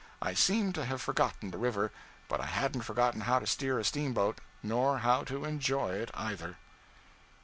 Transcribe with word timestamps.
I 0.19 0.33
seemed 0.33 0.73
to 0.73 0.85
have 0.85 0.99
forgotten 0.99 1.51
the 1.51 1.59
river, 1.59 1.91
but 2.27 2.41
I 2.41 2.47
hadn't 2.47 2.81
forgotten 2.81 3.21
how 3.21 3.37
to 3.37 3.45
steer 3.45 3.77
a 3.77 3.83
steamboat, 3.83 4.39
nor 4.63 4.97
how 4.97 5.23
to 5.25 5.45
enjoy 5.45 5.91
it, 5.93 6.09
either. 6.15 6.57